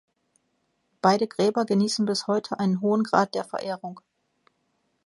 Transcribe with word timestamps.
Beide 1.03 1.27
Gräber 1.27 1.63
genießen 1.63 2.07
bis 2.07 2.25
heute 2.25 2.57
einen 2.59 2.81
hohen 2.81 3.03
Grad 3.03 3.35
der 3.35 3.43
Verehrung. 3.45 4.01